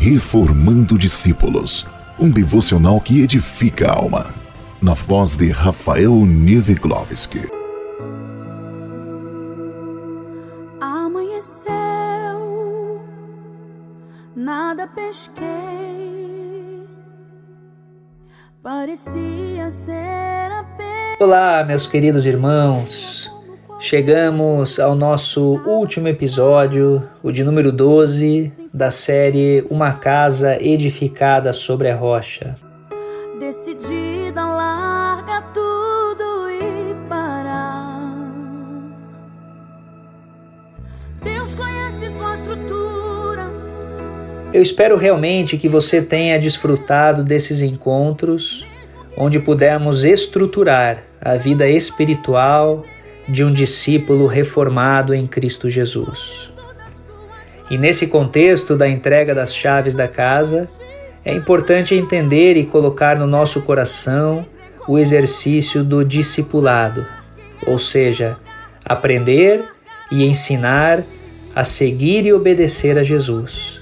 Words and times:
Reformando 0.00 0.96
Discípulos, 0.96 1.84
um 2.20 2.30
devocional 2.30 3.00
que 3.00 3.20
edifica 3.20 3.90
a 3.90 3.96
alma. 3.96 4.32
Na 4.80 4.94
voz 4.94 5.34
de 5.36 5.50
Rafael 5.50 6.14
Nieveglovski. 6.24 7.40
Amanheceu, 10.80 11.72
nada 14.36 14.86
pesquei, 14.86 15.44
parecia 18.62 19.68
ser 19.68 20.52
apenas. 20.60 21.20
Olá, 21.20 21.64
meus 21.64 21.88
queridos 21.88 22.24
irmãos. 22.24 23.28
Chegamos 23.80 24.80
ao 24.80 24.96
nosso 24.96 25.52
último 25.64 26.08
episódio, 26.08 27.08
o 27.22 27.30
de 27.30 27.44
número 27.44 27.70
12, 27.70 28.52
da 28.74 28.90
série 28.90 29.64
Uma 29.70 29.92
Casa 29.92 30.60
Edificada 30.60 31.52
sobre 31.52 31.88
a 31.88 31.94
Rocha. 31.94 32.56
Decidida, 33.38 34.44
larga 34.44 35.42
tudo 35.54 36.50
e 36.50 37.08
parar. 37.08 38.18
Deus 41.22 41.54
conhece 41.54 42.10
tua 42.18 42.34
estrutura. 42.34 43.46
Eu 44.52 44.60
espero 44.60 44.96
realmente 44.96 45.56
que 45.56 45.68
você 45.68 46.02
tenha 46.02 46.36
desfrutado 46.36 47.22
desses 47.22 47.62
encontros, 47.62 48.66
onde 49.16 49.38
pudemos 49.38 50.04
estruturar 50.04 51.04
a 51.20 51.36
vida 51.36 51.68
espiritual 51.68 52.82
de 53.28 53.44
um 53.44 53.52
discípulo 53.52 54.26
reformado 54.26 55.14
em 55.14 55.26
Cristo 55.26 55.68
Jesus. 55.68 56.48
E 57.70 57.76
nesse 57.76 58.06
contexto 58.06 58.74
da 58.74 58.88
entrega 58.88 59.34
das 59.34 59.54
chaves 59.54 59.94
da 59.94 60.08
casa, 60.08 60.66
é 61.24 61.34
importante 61.34 61.94
entender 61.94 62.56
e 62.56 62.64
colocar 62.64 63.18
no 63.18 63.26
nosso 63.26 63.60
coração 63.60 64.46
o 64.86 64.98
exercício 64.98 65.84
do 65.84 66.02
discipulado, 66.02 67.06
ou 67.66 67.78
seja, 67.78 68.38
aprender 68.82 69.62
e 70.10 70.24
ensinar 70.24 71.04
a 71.54 71.64
seguir 71.64 72.24
e 72.24 72.32
obedecer 72.32 72.96
a 72.96 73.02
Jesus. 73.02 73.78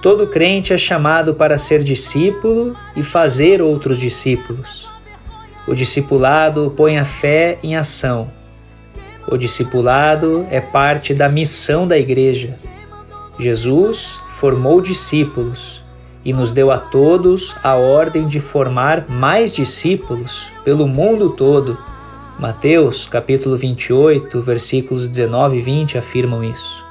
Todo 0.00 0.28
crente 0.28 0.72
é 0.72 0.76
chamado 0.76 1.34
para 1.34 1.58
ser 1.58 1.82
discípulo 1.82 2.76
e 2.94 3.02
fazer 3.02 3.60
outros 3.60 3.98
discípulos. 3.98 4.88
O 5.66 5.74
discipulado 5.74 6.72
põe 6.76 6.98
a 6.98 7.04
fé 7.04 7.58
em 7.62 7.74
ação 7.74 8.30
o 9.34 9.38
discipulado 9.38 10.46
é 10.48 10.60
parte 10.60 11.12
da 11.12 11.28
missão 11.28 11.88
da 11.88 11.98
igreja. 11.98 12.56
Jesus 13.36 14.20
formou 14.38 14.80
discípulos 14.80 15.82
e 16.24 16.32
nos 16.32 16.52
deu 16.52 16.70
a 16.70 16.78
todos 16.78 17.54
a 17.62 17.74
ordem 17.74 18.28
de 18.28 18.38
formar 18.38 19.08
mais 19.08 19.50
discípulos 19.50 20.46
pelo 20.64 20.86
mundo 20.86 21.30
todo. 21.30 21.76
Mateus, 22.38 23.06
capítulo 23.06 23.56
28, 23.56 24.40
versículos 24.40 25.08
19 25.08 25.58
e 25.58 25.62
20 25.62 25.98
afirmam 25.98 26.44
isso. 26.44 26.84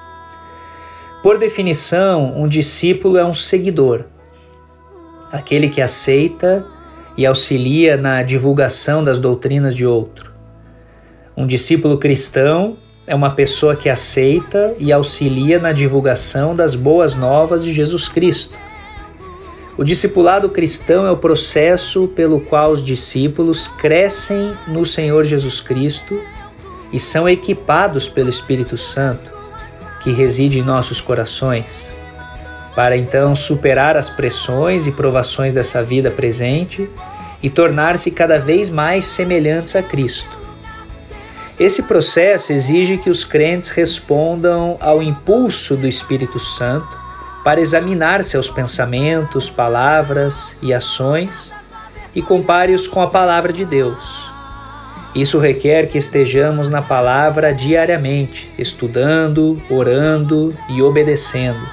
Por 1.24 1.38
definição, 1.38 2.38
um 2.38 2.48
discípulo 2.48 3.18
é 3.18 3.24
um 3.24 3.34
seguidor, 3.34 4.04
aquele 5.32 5.70
que 5.70 5.82
aceita 5.82 6.66
e 7.16 7.26
auxilia 7.26 7.96
na 7.96 8.22
divulgação 8.22 9.02
das 9.02 9.18
doutrinas 9.18 9.74
de 9.74 9.86
outro. 9.86 10.33
Um 11.36 11.48
discípulo 11.48 11.98
cristão 11.98 12.78
é 13.08 13.16
uma 13.16 13.32
pessoa 13.32 13.76
que 13.76 13.90
aceita 13.90 14.76
e 14.78 14.94
auxilia 14.94 15.58
na 15.58 15.72
divulgação 15.72 16.56
das 16.56 16.76
boas 16.76 17.16
novas 17.16 17.64
de 17.64 17.74
Jesus 17.74 18.08
Cristo. 18.08 18.56
O 19.76 19.84
discipulado 19.84 20.48
cristão 20.50 21.08
é 21.08 21.12
o 21.12 21.18
processo 21.18 22.08
pelo 22.10 22.40
qual 22.40 22.72
os 22.72 22.86
discípulos 22.86 23.68
crescem 23.68 24.54
no 24.68 24.86
Senhor 24.86 25.24
Jesus 25.24 25.60
Cristo 25.60 26.22
e 26.92 27.00
são 27.00 27.28
equipados 27.28 28.08
pelo 28.08 28.30
Espírito 28.30 28.78
Santo, 28.78 29.32
que 30.02 30.12
reside 30.12 30.60
em 30.60 30.64
nossos 30.64 31.02
corações, 31.02 31.90
para 32.76 32.96
então 32.96 33.36
superar 33.36 33.98
as 33.98 34.08
pressões 34.08 34.86
e 34.86 34.92
provações 34.92 35.52
dessa 35.52 35.82
vida 35.82 36.12
presente 36.12 36.88
e 37.42 37.50
tornar-se 37.50 38.12
cada 38.12 38.38
vez 38.38 38.70
mais 38.70 39.06
semelhantes 39.06 39.76
a 39.76 39.82
Cristo. 39.82 40.43
Esse 41.60 41.84
processo 41.84 42.52
exige 42.52 42.98
que 42.98 43.12
os 43.12 43.24
crentes 43.24 43.70
respondam 43.70 44.76
ao 44.82 45.04
impulso 45.04 45.76
do 45.76 45.88
Espírito 45.88 46.40
Santo 46.40 46.88
para 47.44 47.62
examinar 47.62 48.24
seus 48.24 48.50
pensamentos, 48.50 49.52
palavras 49.52 50.56
e 50.64 50.74
ações 50.74 51.52
e 52.16 52.24
compare-os 52.24 52.88
com 52.88 53.02
a 53.02 53.10
palavra 53.10 53.54
de 53.54 53.66
Deus. 53.66 54.32
Isso 55.14 55.38
requer 55.38 55.90
que 55.90 55.98
estejamos 55.98 56.70
na 56.70 56.82
palavra 56.82 57.54
diariamente, 57.54 58.50
estudando, 58.58 59.62
orando 59.70 60.52
e 60.70 60.82
obedecendo. 60.82 61.70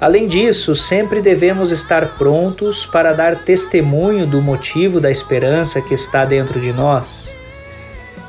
Além 0.00 0.26
disso, 0.26 0.74
sempre 0.74 1.22
devemos 1.22 1.70
estar 1.70 2.16
prontos 2.16 2.84
para 2.84 3.12
dar 3.12 3.36
testemunho 3.36 4.26
do 4.26 4.42
motivo 4.42 5.00
da 5.00 5.12
esperança 5.12 5.80
que 5.80 5.94
está 5.94 6.24
dentro 6.24 6.60
de 6.60 6.72
nós 6.72 7.37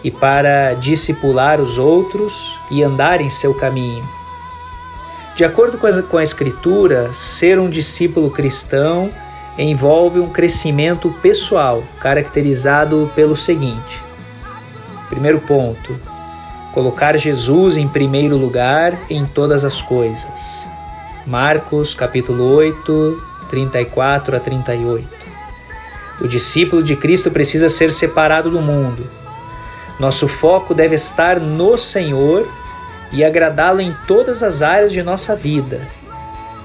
e 0.04 0.12
para 0.12 0.74
discipular 0.74 1.60
os 1.60 1.78
outros 1.78 2.58
e 2.72 2.84
andar 2.84 3.22
em 3.22 3.30
seu 3.30 3.54
caminho. 3.54 4.04
De 5.36 5.46
acordo 5.46 5.78
com 5.78 6.18
a, 6.18 6.24
Escritura, 6.24 7.14
ser 7.14 7.60
um 7.60 7.70
discípulo 7.70 8.30
cristão 8.30 9.10
envolve 9.58 10.20
um 10.20 10.28
crescimento 10.28 11.10
pessoal, 11.22 11.84
caracterizado 12.00 13.10
pelo 13.16 13.38
seguinte: 13.38 14.02
primeiro 15.10 15.40
ponto, 15.40 15.98
colocar 16.74 17.18
Jesus 17.18 17.78
em 17.78 17.88
primeiro 17.88 18.38
lugar 18.38 18.94
em 19.10 19.26
todas 19.26 19.64
as 19.64 19.82
coisas. 19.82 20.68
Marcos 21.26 21.94
capítulo 21.94 22.54
8, 22.54 23.24
34 23.50 24.36
a 24.36 24.40
38. 24.40 25.08
O 26.22 26.28
discípulo 26.28 26.84
de 26.84 26.96
Cristo 26.96 27.32
precisa 27.32 27.70
ser 27.70 27.94
separado 27.94 28.50
do 28.50 28.60
mundo, 28.60 29.06
nosso 30.00 30.28
foco 30.28 30.74
deve 30.74 30.96
estar 30.96 31.40
no 31.40 31.78
Senhor 31.78 32.48
e 33.12 33.24
agradá-lo 33.24 33.82
em 33.82 33.94
todas 34.08 34.42
as 34.42 34.62
áreas 34.62 34.94
de 34.94 35.04
nossa 35.04 35.36
vida. 35.36 35.88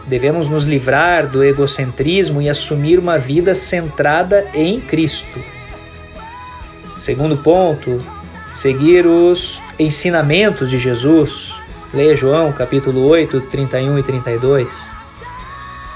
Devemos 0.07 0.49
nos 0.49 0.65
livrar 0.65 1.27
do 1.27 1.43
egocentrismo 1.43 2.41
e 2.41 2.49
assumir 2.49 2.99
uma 2.99 3.19
vida 3.19 3.55
centrada 3.55 4.47
em 4.55 4.79
Cristo. 4.81 5.43
Segundo 6.99 7.37
ponto, 7.39 8.03
seguir 8.55 9.07
os 9.07 9.61
ensinamentos 9.79 10.71
de 10.71 10.79
Jesus. 10.79 11.55
Leia 11.93 12.15
João 12.15 12.53
capítulo 12.53 13.07
8, 13.07 13.41
31 13.43 13.99
e 13.99 14.03
32. 14.03 14.69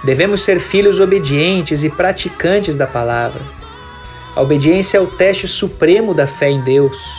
Devemos 0.03 0.43
ser 0.43 0.59
filhos 0.59 1.01
obedientes 1.01 1.85
e 1.85 1.91
praticantes 1.91 2.77
da 2.77 2.87
palavra. 2.87 3.41
A 4.35 4.41
obediência 4.41 4.99
é 4.99 5.01
o 5.01 5.07
teste 5.07 5.47
supremo 5.47 6.15
da 6.15 6.27
fé 6.27 6.49
em 6.49 6.61
Deus. 6.61 7.18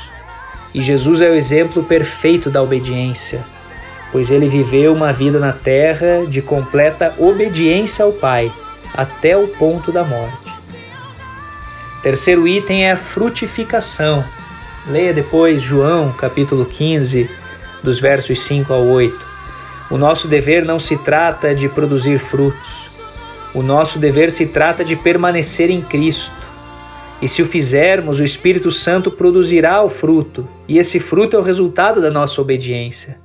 E 0.74 0.82
Jesus 0.82 1.22
é 1.22 1.30
o 1.30 1.36
exemplo 1.36 1.84
perfeito 1.84 2.50
da 2.50 2.62
obediência, 2.62 3.44
pois 4.12 4.30
ele 4.30 4.48
viveu 4.48 4.94
uma 4.94 5.12
vida 5.12 5.40
na 5.40 5.52
terra 5.52 6.26
de 6.28 6.42
completa 6.42 7.14
obediência 7.18 8.06
ao 8.06 8.12
Pai, 8.12 8.52
até 8.94 9.36
o 9.36 9.48
ponto 9.48 9.92
da 9.92 10.04
morte. 10.04 10.50
Terceiro 12.02 12.48
item 12.48 12.86
é 12.86 12.92
a 12.92 12.98
frutificação. 12.98 14.24
Leia 14.88 15.14
depois 15.14 15.62
João, 15.62 16.12
capítulo 16.14 16.66
15, 16.66 17.30
dos 17.84 18.00
versos 18.00 18.40
5 18.42 18.72
ao 18.72 18.86
8. 18.86 19.30
O 19.92 19.98
nosso 19.98 20.28
dever 20.28 20.64
não 20.64 20.80
se 20.80 20.96
trata 20.98 21.54
de 21.54 21.68
produzir 21.68 22.20
frutos. 22.20 22.90
O 23.54 23.64
nosso 23.64 23.98
dever 23.98 24.32
se 24.32 24.46
trata 24.46 24.86
de 24.86 24.96
permanecer 24.96 25.72
em 25.72 25.82
Cristo 25.82 26.32
e 27.22 27.28
se 27.28 27.42
o 27.42 27.46
fizermos, 27.46 28.20
o 28.20 28.24
Espírito 28.24 28.72
Santo 28.72 29.12
produzirá 29.12 29.82
o 29.84 29.90
fruto, 29.90 30.48
e 30.68 30.78
esse 30.78 31.00
fruto 31.00 31.36
é 31.36 31.40
o 31.40 31.44
resultado 31.44 32.02
da 32.02 32.10
nossa 32.10 32.42
obediência. 32.42 33.18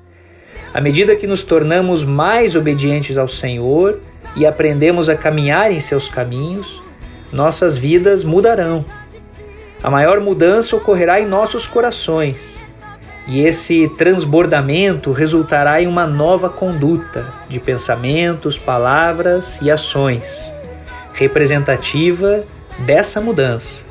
À 0.72 0.80
medida 0.80 1.14
que 1.14 1.26
nos 1.26 1.44
tornamos 1.44 2.02
mais 2.02 2.56
obedientes 2.56 3.16
ao 3.16 3.28
Senhor 3.28 4.00
e 4.36 4.44
aprendemos 4.44 5.08
a 5.08 5.14
caminhar 5.14 5.70
em 5.70 5.78
seus 5.78 6.08
caminhos, 6.08 6.82
nossas 7.32 7.78
vidas 7.78 8.24
mudarão. 8.24 8.84
A 9.80 9.88
maior 9.88 10.18
mudança 10.18 10.74
ocorrerá 10.74 11.20
em 11.20 11.26
nossos 11.26 11.66
corações, 11.66 12.56
e 13.28 13.40
esse 13.40 13.88
transbordamento 13.96 15.12
resultará 15.12 15.80
em 15.80 15.86
uma 15.86 16.06
nova 16.06 16.50
conduta 16.50 17.32
de 17.48 17.60
pensamentos, 17.60 18.58
palavras 18.58 19.56
e 19.62 19.70
ações, 19.70 20.50
representativa 21.12 22.44
dessa 22.80 23.20
mudança. 23.20 23.84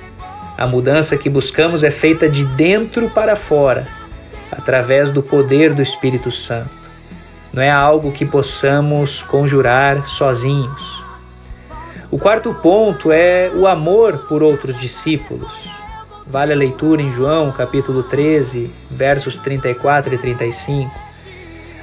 A 0.57 0.68
mudança 0.68 1.18
que 1.18 1.30
buscamos 1.30 1.83
é 1.83 1.89
feita 1.89 2.30
de 2.30 2.44
dentro 2.44 3.09
para 3.09 3.35
fora, 3.35 3.88
através 4.51 5.09
do 5.09 5.24
poder 5.24 5.74
do 5.74 5.81
Espírito 5.81 6.31
Santo. 6.31 6.69
não 7.51 7.62
é 7.62 7.69
algo 7.69 8.12
que 8.12 8.25
possamos 8.25 9.21
conjurar 9.24 10.07
sozinhos. 10.07 11.03
O 12.09 12.18
quarto 12.18 12.53
ponto 12.53 13.12
é 13.12 13.51
o 13.56 13.68
amor 13.68 14.25
por 14.30 14.41
outros 14.44 14.80
discípulos. 14.80 15.69
Vale 16.25 16.53
a 16.53 16.56
leitura 16.56 17.01
em 17.01 17.12
João, 17.12 17.51
capítulo 17.51 18.03
13, 18.03 18.71
versos 18.89 19.38
34 19.38 20.15
e 20.15 20.18
35. 20.18 20.91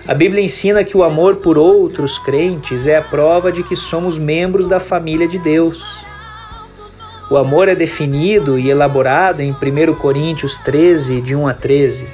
A 0.08 0.14
Bíblia 0.14 0.42
ensina 0.42 0.82
que 0.82 0.96
o 0.96 1.04
amor 1.04 1.36
por 1.36 1.58
outros 1.58 2.18
crentes 2.18 2.86
é 2.86 2.96
a 2.96 3.02
prova 3.02 3.52
de 3.52 3.62
que 3.62 3.76
somos 3.76 4.18
membros 4.18 4.66
da 4.66 4.80
família 4.80 5.28
de 5.28 5.38
Deus. 5.38 5.99
O 7.30 7.36
amor 7.36 7.68
é 7.68 7.76
definido 7.76 8.58
e 8.58 8.70
elaborado 8.70 9.40
em 9.40 9.52
1 9.52 9.94
Coríntios 9.94 10.58
13, 10.58 11.20
de 11.20 11.36
1 11.36 11.46
a 11.46 11.54
13. 11.54 12.04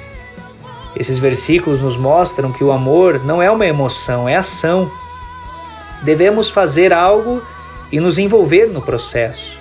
Esses 0.94 1.18
versículos 1.18 1.80
nos 1.80 1.96
mostram 1.96 2.52
que 2.52 2.62
o 2.62 2.70
amor 2.70 3.24
não 3.24 3.40
é 3.40 3.50
uma 3.50 3.66
emoção, 3.66 4.28
é 4.28 4.36
ação. 4.36 4.90
Devemos 6.02 6.50
fazer 6.50 6.92
algo 6.92 7.42
e 7.90 7.98
nos 7.98 8.18
envolver 8.18 8.66
no 8.66 8.82
processo. 8.82 9.56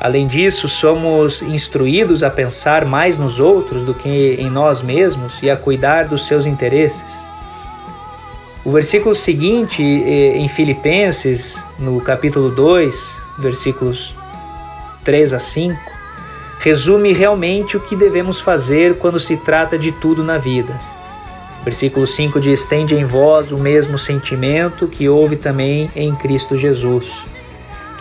Além 0.00 0.26
disso, 0.26 0.68
somos 0.68 1.42
instruídos 1.42 2.24
a 2.24 2.30
pensar 2.30 2.84
mais 2.84 3.16
nos 3.16 3.38
outros 3.38 3.84
do 3.84 3.94
que 3.94 4.34
em 4.36 4.50
nós 4.50 4.82
mesmos 4.82 5.40
e 5.44 5.48
a 5.48 5.56
cuidar 5.56 6.08
dos 6.08 6.26
seus 6.26 6.44
interesses. 6.44 7.04
O 8.64 8.72
versículo 8.72 9.14
seguinte, 9.14 9.80
eh, 9.80 10.38
em 10.38 10.48
Filipenses, 10.48 11.56
no 11.78 12.00
capítulo 12.00 12.50
2, 12.50 13.16
versículos 13.38 14.16
3 15.06 15.32
a 15.32 15.38
5, 15.38 15.78
resume 16.58 17.12
realmente 17.12 17.76
o 17.76 17.80
que 17.80 17.94
devemos 17.94 18.40
fazer 18.40 18.98
quando 18.98 19.20
se 19.20 19.36
trata 19.36 19.78
de 19.78 19.92
tudo 19.92 20.24
na 20.24 20.36
vida. 20.36 20.76
Versículo 21.64 22.06
5 22.06 22.40
diz: 22.40 22.64
Tende 22.64 22.96
em 22.96 23.04
vós 23.04 23.52
o 23.52 23.58
mesmo 23.58 23.96
sentimento 23.96 24.88
que 24.88 25.08
houve 25.08 25.36
também 25.36 25.88
em 25.94 26.14
Cristo 26.14 26.56
Jesus. 26.56 27.06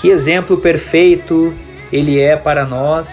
Que 0.01 0.09
exemplo 0.09 0.57
perfeito 0.57 1.53
ele 1.93 2.19
é 2.19 2.35
para 2.35 2.65
nós 2.65 3.07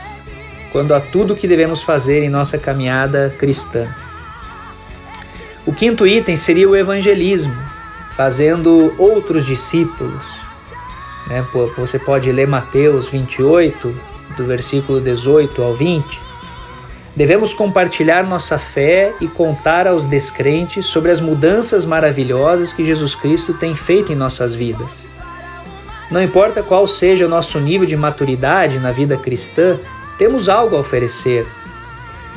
quando 0.73 0.95
há 0.95 1.01
tudo 1.01 1.37
que 1.37 1.47
devemos 1.47 1.83
fazer 1.83 2.25
em 2.25 2.31
nossa 2.31 2.57
caminhada 2.57 3.35
cristã. 3.39 3.87
O 5.67 5.73
quinto 5.73 6.07
item 6.07 6.35
seria 6.35 6.69
o 6.69 6.75
evangelismo, 6.75 7.55
fazendo 8.17 8.95
outros 8.99 9.45
discípulos. 9.47 10.42
Né? 11.33 11.43
Você 11.79 11.99
pode 11.99 12.31
ler 12.31 12.47
Mateus 12.47 13.09
28, 13.09 13.97
do 14.37 14.45
versículo 14.45 15.01
18 15.01 15.63
ao 15.63 15.73
20. 15.73 16.21
Devemos 17.17 17.55
compartilhar 17.55 18.23
nossa 18.25 18.59
fé 18.59 19.15
e 19.19 19.27
contar 19.27 19.87
aos 19.87 20.05
descrentes 20.05 20.85
sobre 20.85 21.11
as 21.11 21.21
mudanças 21.21 21.87
maravilhosas 21.87 22.73
que 22.75 22.85
Jesus 22.85 23.15
Cristo 23.15 23.55
tem 23.55 23.75
feito 23.75 24.13
em 24.13 24.17
nossas 24.17 24.55
vidas. 24.55 25.07
Não 26.11 26.23
importa 26.23 26.63
qual 26.63 26.87
seja 26.87 27.25
o 27.25 27.29
nosso 27.29 27.59
nível 27.59 27.87
de 27.87 27.97
maturidade 27.97 28.79
na 28.79 28.93
vida 28.93 29.17
cristã, 29.17 29.79
temos 30.19 30.51
algo 30.51 30.77
a 30.77 30.81
oferecer. 30.81 31.47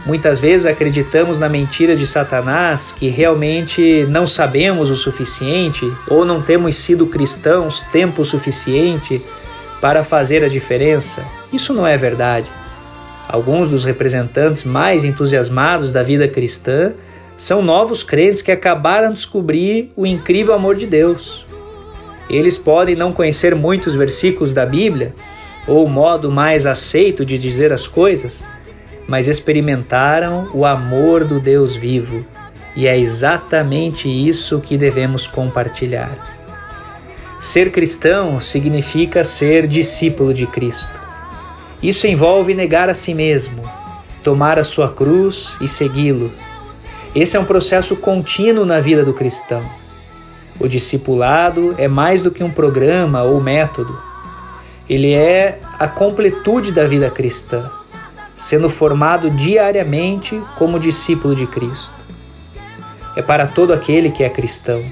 Muitas 0.05 0.39
vezes 0.39 0.67
acreditamos 0.67 1.39
na 1.39 1.49
mentira 1.49 1.95
de 1.95 2.05
Satanás 2.05 2.91
que 2.91 3.09
realmente 3.09 4.05
não 4.07 4.27
sabemos 4.27 4.91
o 4.91 4.95
suficiente 4.95 5.83
ou 6.07 6.23
não 6.23 6.43
temos 6.43 6.75
sido 6.75 7.07
cristãos 7.07 7.81
tempo 7.91 8.23
suficiente 8.23 9.19
para 9.81 10.03
fazer 10.03 10.43
a 10.43 10.47
diferença. 10.47 11.23
Isso 11.51 11.73
não 11.73 11.87
é 11.87 11.97
verdade. 11.97 12.47
Alguns 13.27 13.67
dos 13.67 13.83
representantes 13.83 14.63
mais 14.63 15.03
entusiasmados 15.03 15.91
da 15.91 16.03
vida 16.03 16.27
cristã 16.27 16.93
são 17.35 17.63
novos 17.63 18.03
crentes 18.03 18.43
que 18.43 18.51
acabaram 18.51 19.09
de 19.09 19.15
descobrir 19.15 19.91
o 19.95 20.05
incrível 20.05 20.53
amor 20.53 20.75
de 20.75 20.85
Deus. 20.85 21.43
Eles 22.29 22.57
podem 22.57 22.95
não 22.95 23.11
conhecer 23.11 23.55
muitos 23.55 23.95
versículos 23.95 24.53
da 24.53 24.67
Bíblia 24.67 25.13
ou 25.67 25.83
o 25.83 25.89
modo 25.89 26.31
mais 26.31 26.67
aceito 26.67 27.25
de 27.25 27.39
dizer 27.39 27.73
as 27.73 27.87
coisas, 27.87 28.43
mas 29.07 29.27
experimentaram 29.27 30.49
o 30.53 30.65
amor 30.65 31.23
do 31.23 31.39
Deus 31.39 31.75
vivo, 31.75 32.25
e 32.75 32.87
é 32.87 32.97
exatamente 32.97 34.09
isso 34.09 34.59
que 34.59 34.77
devemos 34.77 35.27
compartilhar. 35.27 36.35
Ser 37.39 37.71
cristão 37.71 38.41
significa 38.41 39.23
ser 39.23 39.67
discípulo 39.67 40.33
de 40.33 40.47
Cristo. 40.47 40.99
Isso 41.81 42.07
envolve 42.07 42.53
negar 42.53 42.89
a 42.89 42.93
si 42.93 43.13
mesmo, 43.13 43.61
tomar 44.23 44.57
a 44.57 44.63
sua 44.63 44.89
cruz 44.89 45.53
e 45.61 45.67
segui-lo. 45.67 46.31
Esse 47.13 47.37
é 47.37 47.39
um 47.39 47.45
processo 47.45 47.95
contínuo 47.95 48.65
na 48.65 48.79
vida 48.79 49.05
do 49.05 49.13
cristão. 49.13 49.61
O 50.59 50.67
discipulado 50.67 51.75
é 51.77 51.87
mais 51.87 52.21
do 52.21 52.31
que 52.31 52.43
um 52.43 52.49
programa 52.49 53.23
ou 53.23 53.39
método. 53.39 53.97
Ele 54.89 55.13
é 55.13 55.59
a 55.77 55.87
completude 55.87 56.71
da 56.71 56.87
vida 56.87 57.09
cristã, 57.09 57.69
sendo 58.35 58.69
formado 58.69 59.29
diariamente 59.29 60.41
como 60.57 60.79
discípulo 60.79 61.35
de 61.35 61.47
Cristo. 61.47 61.93
É 63.15 63.21
para 63.21 63.47
todo 63.47 63.73
aquele 63.73 64.11
que 64.11 64.23
é 64.23 64.29
cristão. 64.29 64.83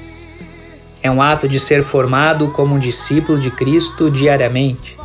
É 1.01 1.11
um 1.11 1.21
ato 1.21 1.47
de 1.47 1.59
ser 1.59 1.83
formado 1.83 2.47
como 2.51 2.75
um 2.75 2.79
discípulo 2.79 3.37
de 3.37 3.51
Cristo 3.51 4.09
diariamente. 4.09 4.97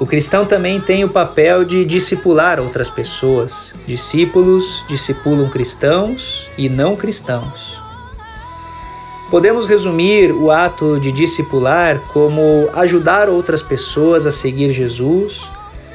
O 0.00 0.06
cristão 0.06 0.44
também 0.44 0.80
tem 0.80 1.04
o 1.04 1.08
papel 1.08 1.64
de 1.64 1.84
discipular 1.84 2.58
outras 2.58 2.90
pessoas. 2.90 3.72
Discípulos 3.86 4.84
discipulam 4.88 5.48
cristãos 5.48 6.48
e 6.58 6.68
não 6.68 6.96
cristãos. 6.96 7.78
Podemos 9.30 9.66
resumir 9.66 10.32
o 10.32 10.50
ato 10.50 10.98
de 10.98 11.12
discipular 11.12 12.00
como 12.12 12.68
ajudar 12.74 13.28
outras 13.28 13.62
pessoas 13.62 14.26
a 14.26 14.32
seguir 14.32 14.72
Jesus 14.72 15.48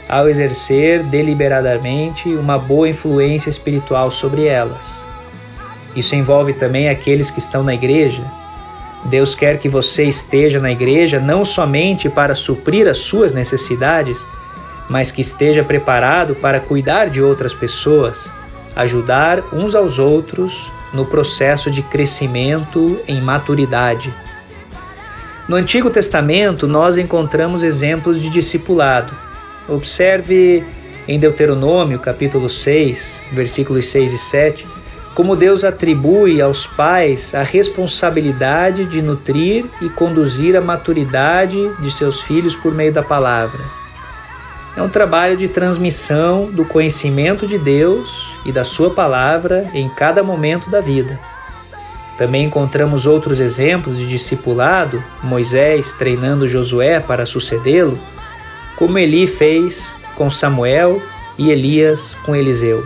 ao 0.09 0.27
exercer 0.27 1.03
deliberadamente 1.03 2.27
uma 2.29 2.57
boa 2.57 2.89
influência 2.89 3.49
espiritual 3.49 4.09
sobre 4.09 4.45
elas. 4.45 4.99
Isso 5.95 6.15
envolve 6.15 6.53
também 6.53 6.89
aqueles 6.89 7.29
que 7.29 7.37
estão 7.37 7.63
na 7.63 7.75
igreja. 7.75 8.23
Deus 9.05 9.35
quer 9.35 9.59
que 9.59 9.69
você 9.69 10.03
esteja 10.05 10.59
na 10.59 10.71
igreja 10.71 11.19
não 11.19 11.45
somente 11.45 12.09
para 12.09 12.33
suprir 12.33 12.87
as 12.87 12.97
suas 12.97 13.33
necessidades, 13.33 14.25
mas 14.89 15.11
que 15.11 15.21
esteja 15.21 15.63
preparado 15.63 16.35
para 16.35 16.59
cuidar 16.59 17.09
de 17.09 17.21
outras 17.21 17.53
pessoas, 17.53 18.29
ajudar 18.75 19.41
uns 19.53 19.75
aos 19.75 19.99
outros 19.99 20.71
no 20.91 21.05
processo 21.05 21.69
de 21.69 21.83
crescimento 21.83 22.99
em 23.07 23.21
maturidade. 23.21 24.11
No 25.47 25.55
Antigo 25.55 25.89
Testamento, 25.89 26.67
nós 26.67 26.97
encontramos 26.97 27.63
exemplos 27.63 28.21
de 28.21 28.29
discipulado. 28.29 29.28
Observe 29.69 30.63
em 31.07 31.19
Deuteronômio, 31.19 31.99
capítulo 31.99 32.49
6, 32.49 33.21
versículos 33.31 33.87
6 33.87 34.13
e 34.13 34.17
7, 34.17 34.67
como 35.13 35.35
Deus 35.35 35.63
atribui 35.63 36.41
aos 36.41 36.65
pais 36.65 37.35
a 37.35 37.43
responsabilidade 37.43 38.85
de 38.85 39.01
nutrir 39.01 39.65
e 39.81 39.89
conduzir 39.89 40.55
a 40.55 40.61
maturidade 40.61 41.57
de 41.79 41.91
seus 41.91 42.21
filhos 42.21 42.55
por 42.55 42.73
meio 42.73 42.93
da 42.93 43.03
palavra. 43.03 43.59
É 44.77 44.81
um 44.81 44.89
trabalho 44.89 45.35
de 45.35 45.47
transmissão 45.47 46.49
do 46.51 46.63
conhecimento 46.63 47.45
de 47.45 47.57
Deus 47.57 48.27
e 48.45 48.51
da 48.51 48.63
Sua 48.63 48.91
palavra 48.91 49.67
em 49.73 49.89
cada 49.89 50.23
momento 50.23 50.69
da 50.69 50.79
vida. 50.79 51.19
Também 52.17 52.45
encontramos 52.45 53.05
outros 53.05 53.39
exemplos 53.39 53.97
de 53.97 54.07
discipulado, 54.07 55.03
Moisés 55.23 55.93
treinando 55.93 56.47
Josué 56.47 56.99
para 56.99 57.25
sucedê-lo, 57.25 57.97
como 58.79 58.97
Eli 58.97 59.27
fez 59.27 59.93
com 60.15 60.31
Samuel 60.31 61.01
e 61.37 61.51
Elias 61.51 62.15
com 62.25 62.33
Eliseu. 62.33 62.81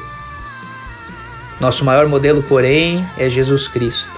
Nosso 1.62 1.86
maior 1.86 2.08
modelo, 2.08 2.42
porém, 2.42 3.06
é 3.16 3.30
Jesus 3.30 3.68
Cristo. 3.68 4.10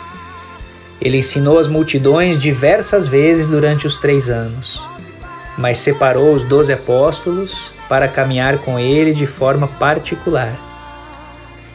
Ele 1.02 1.18
ensinou 1.18 1.60
as 1.60 1.68
multidões 1.68 2.42
diversas 2.42 3.10
vezes 3.10 3.50
durante 3.50 3.86
os 3.86 3.98
três 3.98 4.30
anos, 4.30 4.82
mas 5.58 5.80
separou 5.80 6.34
os 6.34 6.46
doze 6.46 6.72
apóstolos 6.72 7.72
para 7.90 8.08
caminhar 8.08 8.60
com 8.60 8.80
ele 8.80 9.14
de 9.14 9.28
forma 9.28 9.68
particular. 9.68 10.56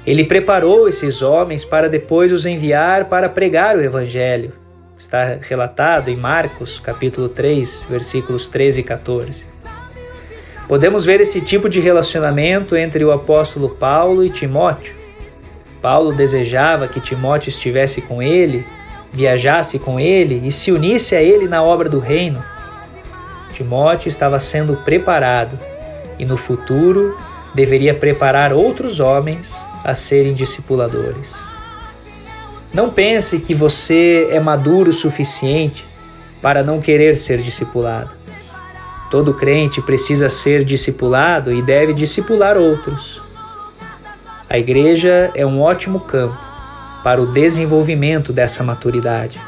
Ele 0.07 0.25
preparou 0.25 0.89
esses 0.89 1.21
homens 1.21 1.63
para 1.63 1.91
depois 1.91 2.33
os 2.33 2.47
enviar 2.47 3.05
para 3.05 3.29
pregar 3.29 3.77
o 3.77 3.85
Evangelho. 3.85 4.55
Está 4.99 5.37
relatado 5.43 6.09
em 6.09 6.17
Marcos, 6.17 6.79
capítulo 6.79 7.29
3, 7.29 7.87
versículos 7.89 8.49
13 8.49 8.81
e 8.81 8.83
14. 8.83 9.50
Podemos 10.71 11.05
ver 11.05 11.21
esse 11.21 11.41
tipo 11.41 11.69
de 11.69 11.81
relacionamento 11.81 12.77
entre 12.77 13.05
o 13.05 13.11
apóstolo 13.11 13.71
Paulo 13.71 14.25
e 14.25 14.31
Timóteo. 14.31 14.95
Paulo 15.83 16.15
desejava 16.15 16.87
que 16.87 17.01
Timóteo 17.01 17.49
estivesse 17.49 18.01
com 18.01 18.23
ele, 18.23 18.65
viajasse 19.11 19.81
com 19.81 19.99
ele 19.99 20.47
e 20.47 20.53
se 20.53 20.71
unisse 20.71 21.17
a 21.17 21.21
ele 21.21 21.49
na 21.49 21.61
obra 21.61 21.89
do 21.89 21.99
reino. 21.99 22.41
Timóteo 23.53 24.09
estava 24.09 24.39
sendo 24.39 24.77
preparado 24.85 25.59
e 26.21 26.25
no 26.25 26.37
futuro 26.37 27.17
deveria 27.53 27.93
preparar 27.93 28.53
outros 28.53 29.01
homens 29.01 29.53
a 29.83 29.93
serem 29.93 30.35
discipuladores. 30.35 31.35
Não 32.73 32.91
pense 32.91 33.41
que 33.41 33.55
você 33.55 34.29
é 34.31 34.39
maduro 34.39 34.91
o 34.91 34.95
suficiente 34.95 35.85
para 36.41 36.63
não 36.63 36.81
querer 36.81 37.19
ser 37.19 37.39
discipulado. 37.39 38.20
Todo 39.11 39.35
crente 39.35 39.83
precisa 39.83 40.29
ser 40.29 40.65
discipulado 40.65 41.53
e 41.53 41.61
deve 41.61 41.93
discipular 41.93 42.57
outros. 42.57 43.21
A 44.49 44.57
igreja 44.57 45.33
é 45.35 45.45
um 45.45 45.61
ótimo 45.61 45.99
campo 45.99 46.39
para 47.03 47.21
o 47.21 47.27
desenvolvimento 47.27 48.33
dessa 48.33 48.63
maturidade. 48.63 49.41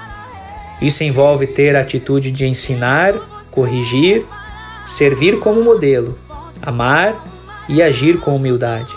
Isso 0.80 1.04
envolve 1.04 1.46
ter 1.46 1.76
a 1.76 1.80
atitude 1.80 2.32
de 2.32 2.44
ensinar, 2.44 3.14
corrigir, 3.52 4.26
servir 4.84 5.38
como 5.38 5.62
modelo, 5.62 6.18
amar 6.60 7.14
e 7.68 7.80
agir 7.80 8.18
com 8.18 8.34
humildade. 8.34 8.92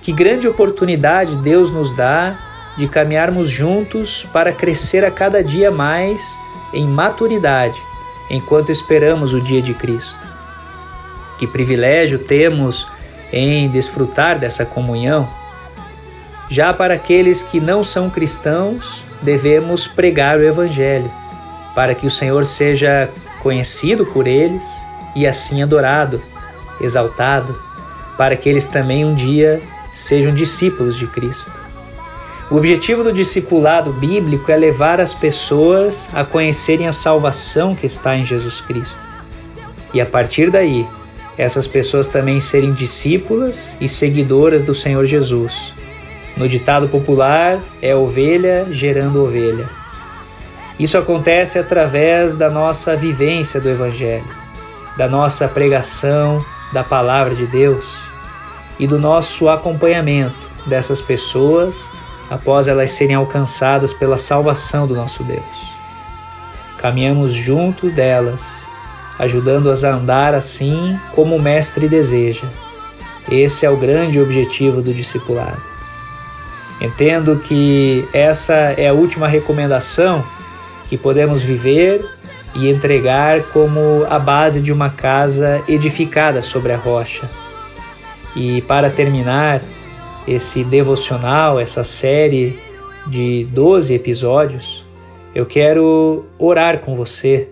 Que 0.00 0.12
grande 0.12 0.48
oportunidade 0.48 1.36
Deus 1.36 1.70
nos 1.70 1.94
dá 1.94 2.38
de 2.78 2.88
caminharmos 2.88 3.50
juntos 3.50 4.26
para 4.32 4.50
crescer 4.50 5.04
a 5.04 5.10
cada 5.10 5.42
dia 5.42 5.70
mais 5.70 6.22
em 6.72 6.86
maturidade 6.86 7.78
enquanto 8.30 8.70
esperamos 8.70 9.32
o 9.32 9.40
dia 9.40 9.62
de 9.62 9.74
Cristo. 9.74 10.16
Que 11.38 11.46
privilégio 11.46 12.18
temos 12.18 12.86
em 13.32 13.68
desfrutar 13.68 14.38
dessa 14.38 14.64
comunhão. 14.64 15.28
Já 16.48 16.72
para 16.72 16.94
aqueles 16.94 17.42
que 17.42 17.60
não 17.60 17.84
são 17.84 18.08
cristãos, 18.08 19.02
devemos 19.22 19.86
pregar 19.86 20.38
o 20.38 20.44
Evangelho, 20.44 21.10
para 21.74 21.94
que 21.94 22.06
o 22.06 22.10
Senhor 22.10 22.44
seja 22.44 23.08
conhecido 23.40 24.06
por 24.06 24.26
eles 24.26 24.62
e 25.14 25.26
assim 25.26 25.62
adorado, 25.62 26.22
exaltado, 26.80 27.54
para 28.16 28.36
que 28.36 28.48
eles 28.48 28.66
também 28.66 29.04
um 29.04 29.14
dia 29.14 29.60
sejam 29.94 30.34
discípulos 30.34 30.96
de 30.96 31.06
Cristo. 31.06 31.57
O 32.50 32.56
objetivo 32.56 33.04
do 33.04 33.12
discipulado 33.12 33.92
bíblico 33.92 34.50
é 34.50 34.56
levar 34.56 35.02
as 35.02 35.12
pessoas 35.12 36.08
a 36.14 36.24
conhecerem 36.24 36.88
a 36.88 36.92
salvação 36.92 37.74
que 37.74 37.84
está 37.84 38.16
em 38.16 38.24
Jesus 38.24 38.62
Cristo. 38.62 38.98
E 39.92 40.00
a 40.00 40.06
partir 40.06 40.50
daí, 40.50 40.86
essas 41.36 41.66
pessoas 41.66 42.08
também 42.08 42.40
serem 42.40 42.72
discípulas 42.72 43.76
e 43.78 43.86
seguidoras 43.86 44.62
do 44.62 44.74
Senhor 44.74 45.04
Jesus. 45.04 45.74
No 46.38 46.48
ditado 46.48 46.88
popular, 46.88 47.60
é 47.82 47.94
ovelha 47.94 48.64
gerando 48.70 49.22
ovelha. 49.22 49.68
Isso 50.80 50.96
acontece 50.96 51.58
através 51.58 52.34
da 52.34 52.48
nossa 52.48 52.96
vivência 52.96 53.60
do 53.60 53.68
Evangelho, 53.68 54.24
da 54.96 55.06
nossa 55.06 55.46
pregação 55.46 56.42
da 56.72 56.82
palavra 56.82 57.34
de 57.34 57.46
Deus 57.46 57.84
e 58.78 58.86
do 58.86 58.98
nosso 58.98 59.50
acompanhamento 59.50 60.48
dessas 60.64 61.00
pessoas 61.00 61.97
após 62.30 62.68
elas 62.68 62.90
serem 62.92 63.14
alcançadas 63.14 63.92
pela 63.92 64.16
salvação 64.16 64.86
do 64.86 64.94
nosso 64.94 65.22
Deus. 65.24 65.42
Caminhamos 66.78 67.32
junto 67.32 67.90
delas, 67.90 68.42
ajudando-as 69.18 69.82
a 69.84 69.94
andar 69.94 70.34
assim 70.34 70.98
como 71.14 71.36
o 71.36 71.42
Mestre 71.42 71.88
deseja. 71.88 72.46
Esse 73.30 73.66
é 73.66 73.70
o 73.70 73.76
grande 73.76 74.20
objetivo 74.20 74.80
do 74.80 74.94
discipulado. 74.94 75.60
Entendo 76.80 77.36
que 77.36 78.08
essa 78.12 78.54
é 78.54 78.88
a 78.88 78.92
última 78.92 79.26
recomendação 79.26 80.24
que 80.88 80.96
podemos 80.96 81.42
viver 81.42 82.04
e 82.54 82.70
entregar 82.70 83.42
como 83.52 84.06
a 84.08 84.18
base 84.18 84.60
de 84.60 84.72
uma 84.72 84.88
casa 84.88 85.62
edificada 85.68 86.40
sobre 86.42 86.72
a 86.72 86.76
rocha. 86.76 87.28
E 88.34 88.62
para 88.62 88.88
terminar, 88.88 89.60
esse 90.28 90.62
devocional, 90.62 91.58
essa 91.58 91.82
série 91.82 92.58
de 93.06 93.44
12 93.44 93.94
episódios, 93.94 94.84
eu 95.34 95.46
quero 95.46 96.26
orar 96.38 96.80
com 96.80 96.94
você 96.94 97.48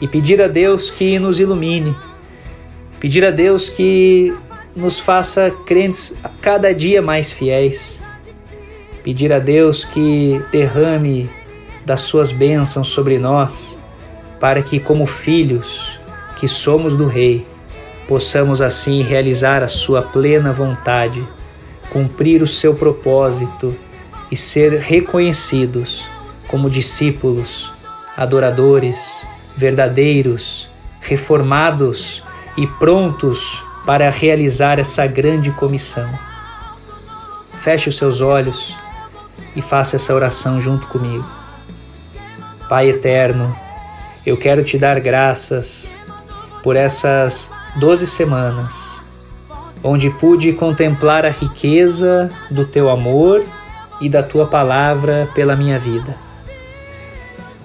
e 0.00 0.08
pedir 0.08 0.40
a 0.40 0.48
Deus 0.48 0.90
que 0.90 1.18
nos 1.18 1.38
ilumine, 1.38 1.94
pedir 2.98 3.22
a 3.22 3.30
Deus 3.30 3.68
que 3.68 4.34
nos 4.74 4.98
faça 4.98 5.50
crentes 5.66 6.14
cada 6.40 6.72
dia 6.72 7.02
mais 7.02 7.32
fiéis, 7.32 8.00
pedir 9.04 9.30
a 9.30 9.38
Deus 9.38 9.84
que 9.84 10.40
derrame 10.50 11.28
das 11.84 12.00
suas 12.00 12.32
bênçãos 12.32 12.88
sobre 12.88 13.18
nós, 13.18 13.78
para 14.38 14.62
que, 14.62 14.80
como 14.80 15.04
filhos 15.04 16.00
que 16.36 16.48
somos 16.48 16.96
do 16.96 17.06
Rei, 17.06 17.44
possamos 18.08 18.62
assim 18.62 19.02
realizar 19.02 19.62
a 19.62 19.68
sua 19.68 20.00
plena 20.00 20.50
vontade 20.50 21.22
cumprir 21.90 22.42
o 22.42 22.46
seu 22.46 22.74
propósito 22.74 23.76
e 24.30 24.36
ser 24.36 24.78
reconhecidos 24.78 26.06
como 26.46 26.70
discípulos, 26.70 27.70
adoradores, 28.16 29.26
verdadeiros, 29.56 30.68
reformados 31.00 32.22
e 32.56 32.66
prontos 32.66 33.62
para 33.84 34.08
realizar 34.08 34.78
essa 34.78 35.06
grande 35.06 35.50
comissão. 35.50 36.08
Feche 37.60 37.88
os 37.88 37.98
seus 37.98 38.20
olhos 38.20 38.76
e 39.54 39.60
faça 39.60 39.96
essa 39.96 40.14
oração 40.14 40.60
junto 40.60 40.86
comigo. 40.86 41.28
Pai 42.68 42.88
eterno, 42.88 43.54
eu 44.24 44.36
quero 44.36 44.62
te 44.62 44.78
dar 44.78 45.00
graças 45.00 45.92
por 46.62 46.76
essas 46.76 47.50
doze 47.76 48.06
semanas 48.06 48.89
onde 49.82 50.10
pude 50.10 50.52
contemplar 50.52 51.24
a 51.24 51.30
riqueza 51.30 52.28
do 52.50 52.64
teu 52.66 52.90
amor 52.90 53.42
e 54.00 54.08
da 54.08 54.22
tua 54.22 54.46
palavra 54.46 55.28
pela 55.34 55.56
minha 55.56 55.78
vida. 55.78 56.14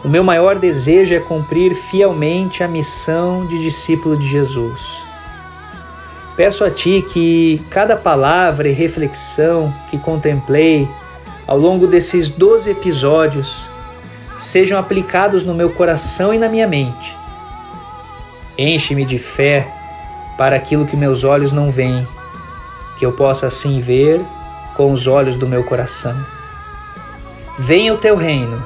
O 0.04 0.08
meu 0.08 0.24
maior 0.24 0.58
desejo 0.58 1.16
é 1.16 1.20
cumprir 1.20 1.74
fielmente 1.74 2.64
a 2.64 2.68
missão 2.68 3.46
de 3.48 3.62
discípulo 3.62 4.18
de 4.18 4.30
Jesus. 4.30 4.80
Peço 6.36 6.64
a 6.64 6.70
Ti 6.70 7.04
que 7.12 7.62
cada 7.70 7.96
palavra 7.96 8.68
e 8.68 8.72
reflexão 8.72 9.74
que 9.90 9.98
contemplei 9.98 10.88
ao 11.48 11.58
longo 11.58 11.88
desses 11.88 12.30
doze 12.30 12.70
episódios 12.70 13.66
sejam 14.38 14.78
aplicados 14.78 15.44
no 15.44 15.54
meu 15.54 15.72
coração 15.72 16.34
e 16.34 16.38
na 16.38 16.50
minha 16.50 16.68
mente. 16.68 17.16
Enche-me 18.58 19.06
de 19.06 19.18
fé 19.18 19.68
para 20.38 20.56
aquilo 20.56 20.86
que 20.86 20.98
meus 20.98 21.24
olhos 21.24 21.52
não 21.52 21.72
veem, 21.72 22.06
que 22.98 23.06
eu 23.06 23.12
possa 23.12 23.48
assim 23.48 23.80
ver 23.80 24.22
com 24.76 24.92
os 24.92 25.08
olhos 25.08 25.38
do 25.38 25.48
meu 25.48 25.64
coração. 25.64 26.16
Venha 27.58 27.94
o 27.94 27.98
teu 27.98 28.16
reino, 28.16 28.64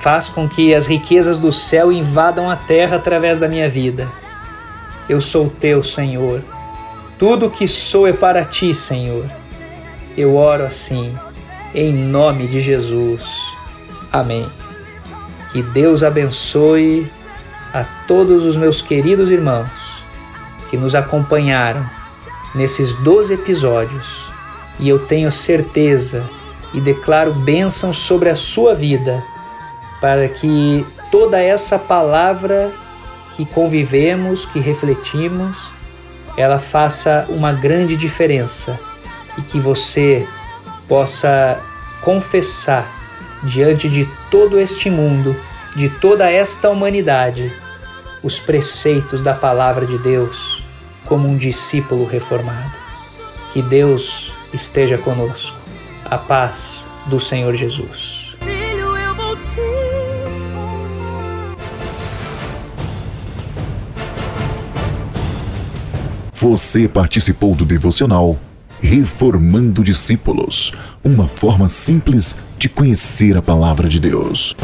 faz 0.00 0.28
com 0.28 0.48
que 0.48 0.74
as 0.74 0.86
riquezas 0.86 1.38
do 1.38 1.52
céu 1.52 1.92
invadam 1.92 2.50
a 2.50 2.56
terra 2.56 2.96
através 2.96 3.38
da 3.38 3.48
minha 3.48 3.68
vida. 3.68 4.08
Eu 5.08 5.20
sou 5.20 5.48
teu, 5.48 5.82
Senhor. 5.82 6.42
Tudo 7.18 7.46
o 7.46 7.50
que 7.50 7.68
sou 7.68 8.06
é 8.06 8.12
para 8.12 8.44
ti, 8.44 8.72
Senhor. 8.74 9.26
Eu 10.16 10.36
oro 10.36 10.64
assim, 10.64 11.14
em 11.74 11.92
nome 11.92 12.48
de 12.48 12.60
Jesus. 12.60 13.24
Amém. 14.12 14.46
Que 15.52 15.62
Deus 15.62 16.02
abençoe 16.02 17.10
a 17.72 17.84
todos 18.06 18.44
os 18.44 18.56
meus 18.56 18.82
queridos 18.82 19.30
irmãos 19.30 19.79
que 20.70 20.76
nos 20.76 20.94
acompanharam 20.94 21.84
nesses 22.54 22.94
12 22.94 23.34
episódios 23.34 24.30
e 24.78 24.88
eu 24.88 24.98
tenho 24.98 25.30
certeza 25.30 26.24
e 26.72 26.80
declaro 26.80 27.32
bênção 27.32 27.92
sobre 27.92 28.28
a 28.28 28.36
sua 28.36 28.74
vida 28.74 29.22
para 30.00 30.28
que 30.28 30.86
toda 31.10 31.42
essa 31.42 31.78
palavra 31.78 32.70
que 33.36 33.44
convivemos, 33.44 34.46
que 34.46 34.60
refletimos, 34.60 35.56
ela 36.36 36.58
faça 36.58 37.26
uma 37.28 37.52
grande 37.52 37.96
diferença 37.96 38.78
e 39.36 39.42
que 39.42 39.58
você 39.58 40.26
possa 40.88 41.60
confessar 42.02 42.86
diante 43.42 43.88
de 43.88 44.08
todo 44.30 44.58
este 44.58 44.88
mundo, 44.88 45.36
de 45.74 45.88
toda 45.88 46.30
esta 46.30 46.70
humanidade, 46.70 47.52
os 48.22 48.38
preceitos 48.38 49.22
da 49.22 49.34
palavra 49.34 49.84
de 49.84 49.98
Deus 49.98 50.59
como 51.10 51.28
um 51.28 51.36
discípulo 51.36 52.06
reformado. 52.06 52.70
Que 53.52 53.60
Deus 53.60 54.32
esteja 54.54 54.96
conosco. 54.96 55.56
A 56.04 56.16
paz 56.16 56.86
do 57.06 57.18
Senhor 57.18 57.52
Jesus. 57.56 58.36
Você 66.32 66.88
participou 66.88 67.56
do 67.56 67.64
devocional 67.64 68.38
Reformando 68.80 69.82
Discípulos 69.82 70.72
uma 71.02 71.26
forma 71.26 71.68
simples 71.68 72.36
de 72.56 72.68
conhecer 72.68 73.36
a 73.36 73.42
palavra 73.42 73.88
de 73.88 73.98
Deus. 73.98 74.54